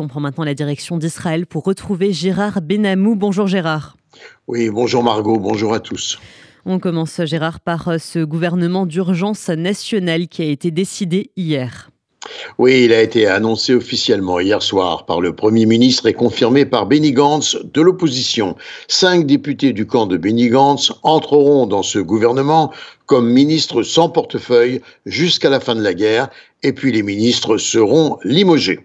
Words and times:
On 0.00 0.06
prend 0.06 0.20
maintenant 0.20 0.44
la 0.44 0.54
direction 0.54 0.96
d'Israël 0.96 1.44
pour 1.44 1.64
retrouver 1.64 2.12
Gérard 2.12 2.62
Benamou. 2.62 3.16
Bonjour 3.16 3.48
Gérard. 3.48 3.96
Oui, 4.46 4.70
bonjour 4.70 5.02
Margot, 5.02 5.40
bonjour 5.40 5.74
à 5.74 5.80
tous. 5.80 6.20
On 6.64 6.78
commence 6.78 7.20
Gérard 7.24 7.58
par 7.58 7.88
euh, 7.88 7.98
ce 7.98 8.20
gouvernement 8.20 8.86
d'urgence 8.86 9.48
nationale 9.48 10.28
qui 10.28 10.42
a 10.42 10.44
été 10.44 10.70
décidé 10.70 11.32
hier. 11.36 11.90
Oui, 12.58 12.84
il 12.84 12.92
a 12.92 13.02
été 13.02 13.26
annoncé 13.26 13.74
officiellement 13.74 14.38
hier 14.38 14.62
soir 14.62 15.04
par 15.04 15.20
le 15.20 15.34
Premier 15.34 15.66
ministre 15.66 16.06
et 16.06 16.14
confirmé 16.14 16.64
par 16.64 16.86
Benny 16.86 17.10
Gantz 17.10 17.56
de 17.64 17.80
l'opposition. 17.80 18.54
Cinq 18.86 19.26
députés 19.26 19.72
du 19.72 19.84
camp 19.84 20.06
de 20.06 20.16
Benny 20.16 20.48
Gantz 20.48 20.92
entreront 21.02 21.66
dans 21.66 21.82
ce 21.82 21.98
gouvernement 21.98 22.72
comme 23.06 23.28
ministres 23.28 23.82
sans 23.82 24.10
portefeuille 24.10 24.80
jusqu'à 25.06 25.50
la 25.50 25.58
fin 25.58 25.74
de 25.74 25.82
la 25.82 25.94
guerre 25.94 26.28
et 26.62 26.72
puis 26.72 26.92
les 26.92 27.02
ministres 27.02 27.56
seront 27.56 28.18
limogés. 28.22 28.78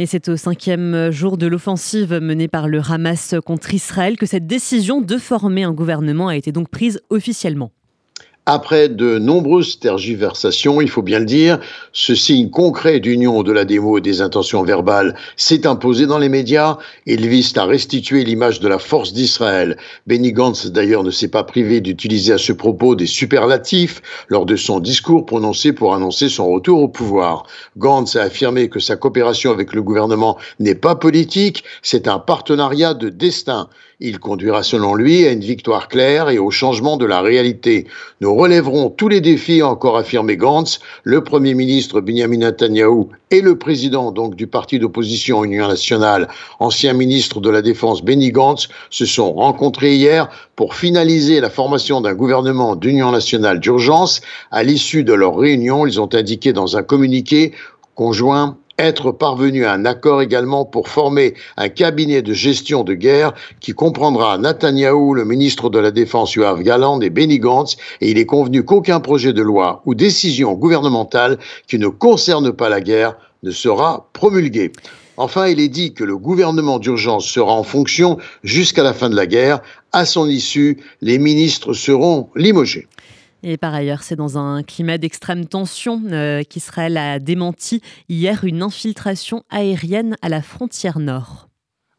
Et 0.00 0.06
c'est 0.06 0.28
au 0.28 0.36
cinquième 0.36 1.10
jour 1.10 1.36
de 1.38 1.48
l'offensive 1.48 2.20
menée 2.22 2.46
par 2.46 2.68
le 2.68 2.80
Hamas 2.80 3.34
contre 3.44 3.74
Israël 3.74 4.16
que 4.16 4.26
cette 4.26 4.46
décision 4.46 5.00
de 5.00 5.18
former 5.18 5.64
un 5.64 5.72
gouvernement 5.72 6.28
a 6.28 6.36
été 6.36 6.52
donc 6.52 6.68
prise 6.68 7.00
officiellement. 7.10 7.72
Après 8.50 8.88
de 8.88 9.18
nombreuses 9.18 9.78
tergiversations, 9.78 10.80
il 10.80 10.88
faut 10.88 11.02
bien 11.02 11.18
le 11.18 11.26
dire, 11.26 11.60
ce 11.92 12.14
signe 12.14 12.48
concret 12.48 12.98
d'union 12.98 13.36
au-delà 13.36 13.66
des 13.66 13.78
mots 13.78 13.98
et 13.98 14.00
des 14.00 14.22
intentions 14.22 14.62
verbales 14.62 15.14
s'est 15.36 15.66
imposé 15.66 16.06
dans 16.06 16.16
les 16.16 16.30
médias 16.30 16.78
il 17.04 17.28
vise 17.28 17.52
à 17.58 17.66
restituer 17.66 18.24
l'image 18.24 18.60
de 18.60 18.68
la 18.68 18.78
force 18.78 19.12
d'Israël. 19.12 19.76
Benny 20.06 20.32
Gantz, 20.32 20.68
d'ailleurs, 20.68 21.04
ne 21.04 21.10
s'est 21.10 21.28
pas 21.28 21.44
privé 21.44 21.82
d'utiliser 21.82 22.32
à 22.32 22.38
ce 22.38 22.54
propos 22.54 22.94
des 22.94 23.06
superlatifs 23.06 24.00
lors 24.28 24.46
de 24.46 24.56
son 24.56 24.80
discours 24.80 25.26
prononcé 25.26 25.74
pour 25.74 25.94
annoncer 25.94 26.30
son 26.30 26.48
retour 26.48 26.80
au 26.80 26.88
pouvoir. 26.88 27.44
Gantz 27.76 28.16
a 28.16 28.22
affirmé 28.22 28.70
que 28.70 28.80
sa 28.80 28.96
coopération 28.96 29.50
avec 29.50 29.74
le 29.74 29.82
gouvernement 29.82 30.38
n'est 30.58 30.74
pas 30.74 30.94
politique, 30.94 31.64
c'est 31.82 32.08
un 32.08 32.18
partenariat 32.18 32.94
de 32.94 33.10
destin. 33.10 33.68
Il 34.00 34.20
conduira 34.20 34.62
selon 34.62 34.94
lui 34.94 35.26
à 35.26 35.32
une 35.32 35.40
victoire 35.40 35.88
claire 35.88 36.28
et 36.28 36.38
au 36.38 36.52
changement 36.52 36.96
de 36.96 37.04
la 37.04 37.20
réalité. 37.20 37.88
Relèverons 38.38 38.90
tous 38.90 39.08
les 39.08 39.20
défis, 39.20 39.64
encore 39.64 39.98
affirmé 39.98 40.36
Gantz, 40.36 40.78
le 41.02 41.24
Premier 41.24 41.54
ministre 41.54 42.00
Benjamin 42.00 42.38
Netanyahu 42.38 43.06
et 43.32 43.40
le 43.40 43.58
président 43.58 44.12
donc 44.12 44.36
du 44.36 44.46
parti 44.46 44.78
d'opposition 44.78 45.42
Union 45.42 45.66
nationale, 45.66 46.28
ancien 46.60 46.92
ministre 46.92 47.40
de 47.40 47.50
la 47.50 47.62
Défense 47.62 48.00
Benny 48.04 48.30
Gantz, 48.30 48.68
se 48.90 49.06
sont 49.06 49.32
rencontrés 49.32 49.96
hier 49.96 50.28
pour 50.54 50.76
finaliser 50.76 51.40
la 51.40 51.50
formation 51.50 52.00
d'un 52.00 52.14
gouvernement 52.14 52.76
d'union 52.76 53.10
nationale 53.10 53.58
d'urgence. 53.58 54.20
À 54.52 54.62
l'issue 54.62 55.02
de 55.02 55.14
leur 55.14 55.36
réunion, 55.36 55.84
ils 55.84 56.00
ont 56.00 56.14
indiqué 56.14 56.52
dans 56.52 56.76
un 56.76 56.84
communiqué 56.84 57.52
conjoint 57.96 58.56
être 58.78 59.10
parvenu 59.10 59.64
à 59.64 59.72
un 59.72 59.84
accord 59.84 60.22
également 60.22 60.64
pour 60.64 60.88
former 60.88 61.34
un 61.56 61.68
cabinet 61.68 62.22
de 62.22 62.32
gestion 62.32 62.84
de 62.84 62.94
guerre 62.94 63.34
qui 63.60 63.72
comprendra 63.72 64.38
Netanyahou, 64.38 65.14
le 65.14 65.24
ministre 65.24 65.68
de 65.68 65.78
la 65.78 65.90
Défense 65.90 66.34
Yoav 66.34 66.62
Galand 66.62 67.00
et 67.00 67.10
Benny 67.10 67.40
Gantz, 67.40 67.76
et 68.00 68.10
il 68.10 68.18
est 68.18 68.26
convenu 68.26 68.64
qu'aucun 68.64 69.00
projet 69.00 69.32
de 69.32 69.42
loi 69.42 69.82
ou 69.84 69.94
décision 69.94 70.52
gouvernementale 70.52 71.38
qui 71.66 71.78
ne 71.78 71.88
concerne 71.88 72.52
pas 72.52 72.68
la 72.68 72.80
guerre 72.80 73.16
ne 73.42 73.50
sera 73.50 74.08
promulgué. 74.12 74.72
Enfin, 75.16 75.48
il 75.48 75.58
est 75.58 75.68
dit 75.68 75.94
que 75.94 76.04
le 76.04 76.16
gouvernement 76.16 76.78
d'urgence 76.78 77.26
sera 77.26 77.52
en 77.52 77.64
fonction 77.64 78.18
jusqu'à 78.44 78.84
la 78.84 78.94
fin 78.94 79.10
de 79.10 79.16
la 79.16 79.26
guerre. 79.26 79.60
À 79.90 80.04
son 80.04 80.28
issue, 80.28 80.78
les 81.02 81.18
ministres 81.18 81.72
seront 81.72 82.28
limogés. 82.36 82.86
Et 83.42 83.56
par 83.56 83.74
ailleurs, 83.74 84.02
c'est 84.02 84.16
dans 84.16 84.38
un 84.38 84.62
climat 84.62 84.98
d'extrême 84.98 85.46
tension 85.46 86.02
euh, 86.10 86.42
qu'Israël 86.42 86.96
a 86.96 87.18
démenti 87.18 87.82
hier 88.08 88.44
une 88.44 88.62
infiltration 88.62 89.44
aérienne 89.50 90.16
à 90.22 90.28
la 90.28 90.42
frontière 90.42 90.98
nord. 90.98 91.47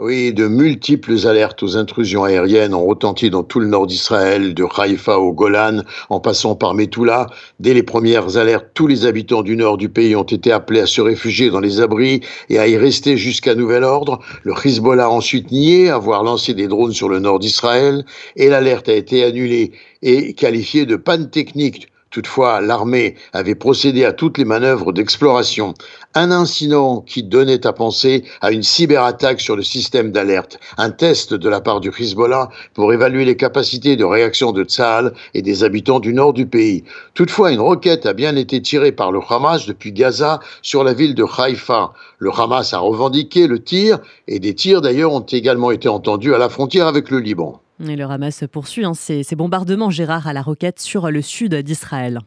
Oui, 0.00 0.32
de 0.32 0.46
multiples 0.46 1.26
alertes 1.26 1.60
aux 1.64 1.76
intrusions 1.76 2.22
aériennes 2.22 2.72
ont 2.72 2.86
retenti 2.86 3.30
dans 3.30 3.42
tout 3.42 3.58
le 3.58 3.66
nord 3.66 3.88
d'Israël, 3.88 4.54
de 4.54 4.64
Haïfa 4.76 5.18
au 5.18 5.32
Golan, 5.32 5.82
en 6.08 6.20
passant 6.20 6.54
par 6.54 6.74
Metula. 6.74 7.26
Dès 7.58 7.74
les 7.74 7.82
premières 7.82 8.36
alertes, 8.36 8.68
tous 8.74 8.86
les 8.86 9.06
habitants 9.06 9.42
du 9.42 9.56
nord 9.56 9.76
du 9.76 9.88
pays 9.88 10.14
ont 10.14 10.22
été 10.22 10.52
appelés 10.52 10.82
à 10.82 10.86
se 10.86 11.00
réfugier 11.00 11.50
dans 11.50 11.58
les 11.58 11.80
abris 11.80 12.20
et 12.48 12.60
à 12.60 12.68
y 12.68 12.76
rester 12.76 13.16
jusqu'à 13.16 13.56
nouvel 13.56 13.82
ordre. 13.82 14.20
Le 14.44 14.54
Hezbollah 14.64 15.06
a 15.06 15.08
ensuite 15.08 15.50
nié 15.50 15.90
avoir 15.90 16.22
lancé 16.22 16.54
des 16.54 16.68
drones 16.68 16.92
sur 16.92 17.08
le 17.08 17.18
nord 17.18 17.40
d'Israël 17.40 18.04
et 18.36 18.48
l'alerte 18.48 18.88
a 18.88 18.94
été 18.94 19.24
annulée 19.24 19.72
et 20.02 20.32
qualifiée 20.34 20.86
de 20.86 20.94
panne 20.94 21.28
technique 21.28 21.88
Toutefois, 22.10 22.62
l'armée 22.62 23.16
avait 23.34 23.54
procédé 23.54 24.06
à 24.06 24.14
toutes 24.14 24.38
les 24.38 24.46
manœuvres 24.46 24.92
d'exploration. 24.94 25.74
Un 26.14 26.30
incident 26.30 27.02
qui 27.02 27.22
donnait 27.22 27.66
à 27.66 27.74
penser 27.74 28.24
à 28.40 28.50
une 28.50 28.62
cyberattaque 28.62 29.42
sur 29.42 29.56
le 29.56 29.62
système 29.62 30.10
d'alerte, 30.10 30.58
un 30.78 30.90
test 30.90 31.34
de 31.34 31.48
la 31.50 31.60
part 31.60 31.80
du 31.80 31.90
Hezbollah 31.90 32.48
pour 32.72 32.94
évaluer 32.94 33.26
les 33.26 33.36
capacités 33.36 33.96
de 33.96 34.04
réaction 34.04 34.52
de 34.52 34.64
Tsahal 34.64 35.12
et 35.34 35.42
des 35.42 35.64
habitants 35.64 36.00
du 36.00 36.14
nord 36.14 36.32
du 36.32 36.46
pays. 36.46 36.82
Toutefois, 37.12 37.52
une 37.52 37.60
roquette 37.60 38.06
a 38.06 38.14
bien 38.14 38.36
été 38.36 38.62
tirée 38.62 38.92
par 38.92 39.12
le 39.12 39.20
Hamas 39.28 39.66
depuis 39.66 39.92
Gaza 39.92 40.40
sur 40.62 40.84
la 40.84 40.94
ville 40.94 41.14
de 41.14 41.24
Haïfa. 41.24 41.92
Le 42.18 42.30
Hamas 42.30 42.72
a 42.72 42.78
revendiqué 42.78 43.46
le 43.46 43.62
tir 43.62 43.98
et 44.26 44.38
des 44.38 44.54
tirs 44.54 44.80
d'ailleurs 44.80 45.12
ont 45.12 45.20
également 45.20 45.70
été 45.72 45.88
entendus 45.88 46.34
à 46.34 46.38
la 46.38 46.48
frontière 46.48 46.86
avec 46.86 47.10
le 47.10 47.18
Liban. 47.18 47.60
Et 47.86 47.96
le 47.96 48.04
Hamas 48.04 48.44
poursuit 48.50 48.84
hein, 48.84 48.94
ses, 48.94 49.24
bombardements, 49.36 49.90
Gérard, 49.90 50.26
à 50.26 50.32
la 50.32 50.42
roquette 50.42 50.80
sur 50.80 51.10
le 51.10 51.22
sud 51.22 51.54
d'Israël. 51.54 52.20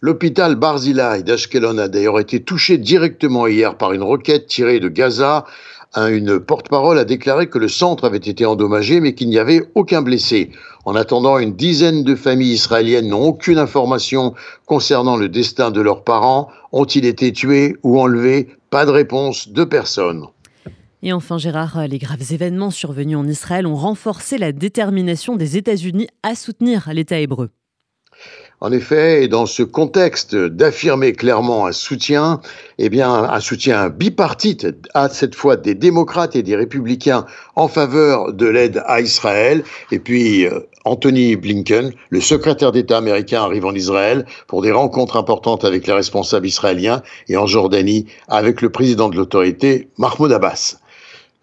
L'hôpital 0.00 0.56
Barzilai 0.56 1.22
d'Ashkelon 1.22 1.78
a 1.78 1.88
d'ailleurs 1.88 2.20
été 2.20 2.42
touché 2.42 2.78
directement 2.78 3.46
hier 3.46 3.76
par 3.76 3.92
une 3.92 4.02
roquette 4.02 4.46
tirée 4.46 4.80
de 4.80 4.88
Gaza. 4.88 5.44
Une 5.96 6.40
porte-parole 6.40 6.98
a 6.98 7.04
déclaré 7.04 7.48
que 7.48 7.58
le 7.58 7.68
centre 7.68 8.04
avait 8.04 8.16
été 8.18 8.44
endommagé 8.44 9.00
mais 9.00 9.14
qu'il 9.14 9.28
n'y 9.28 9.38
avait 9.38 9.62
aucun 9.74 10.02
blessé. 10.02 10.50
En 10.84 10.96
attendant, 10.96 11.38
une 11.38 11.54
dizaine 11.54 12.02
de 12.02 12.14
familles 12.14 12.52
israéliennes 12.52 13.08
n'ont 13.08 13.24
aucune 13.24 13.58
information 13.58 14.34
concernant 14.66 15.16
le 15.16 15.28
destin 15.28 15.70
de 15.70 15.80
leurs 15.80 16.02
parents. 16.02 16.48
Ont-ils 16.72 17.06
été 17.06 17.32
tués 17.32 17.76
ou 17.82 18.00
enlevés? 18.00 18.48
Pas 18.70 18.86
de 18.86 18.90
réponse 18.90 19.48
de 19.48 19.64
personne. 19.64 20.26
Et 21.06 21.12
enfin, 21.12 21.36
Gérard, 21.36 21.86
les 21.86 21.98
graves 21.98 22.32
événements 22.32 22.70
survenus 22.70 23.18
en 23.18 23.28
Israël 23.28 23.66
ont 23.66 23.74
renforcé 23.74 24.38
la 24.38 24.52
détermination 24.52 25.36
des 25.36 25.58
États-Unis 25.58 26.08
à 26.22 26.34
soutenir 26.34 26.88
l'État 26.94 27.20
hébreu. 27.20 27.50
En 28.62 28.72
effet, 28.72 29.28
dans 29.28 29.44
ce 29.44 29.62
contexte 29.62 30.34
d'affirmer 30.34 31.12
clairement 31.12 31.66
un 31.66 31.72
soutien, 31.72 32.40
eh 32.78 32.88
bien, 32.88 33.12
un 33.12 33.40
soutien 33.40 33.90
bipartite, 33.90 34.66
à 34.94 35.10
cette 35.10 35.34
fois 35.34 35.56
des 35.56 35.74
démocrates 35.74 36.36
et 36.36 36.42
des 36.42 36.56
républicains 36.56 37.26
en 37.54 37.68
faveur 37.68 38.32
de 38.32 38.46
l'aide 38.46 38.82
à 38.86 39.02
Israël, 39.02 39.62
et 39.92 39.98
puis 39.98 40.46
euh, 40.46 40.60
Anthony 40.86 41.36
Blinken, 41.36 41.92
le 42.08 42.20
secrétaire 42.22 42.72
d'État 42.72 42.96
américain, 42.96 43.42
arrive 43.42 43.66
en 43.66 43.74
Israël 43.74 44.24
pour 44.46 44.62
des 44.62 44.72
rencontres 44.72 45.18
importantes 45.18 45.66
avec 45.66 45.86
les 45.86 45.92
responsables 45.92 46.46
israéliens 46.46 47.02
et 47.28 47.36
en 47.36 47.46
Jordanie 47.46 48.06
avec 48.28 48.62
le 48.62 48.70
président 48.70 49.10
de 49.10 49.16
l'autorité, 49.16 49.90
Mahmoud 49.98 50.32
Abbas. 50.32 50.78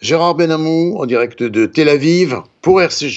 Gérard 0.02 0.34
Benamou, 0.34 0.98
en 0.98 1.06
direct 1.06 1.44
de 1.44 1.68
Tel 1.68 1.88
Aviv, 1.88 2.38
pour 2.64 2.82
RCJ. 2.82 3.10